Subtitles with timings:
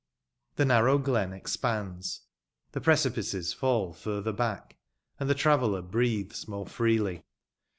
[0.55, 2.21] The narrow glen expands,
[2.71, 4.71] the precipices fall furtner bcMsk,
[5.19, 7.23] and tiie traveller breathes more freely.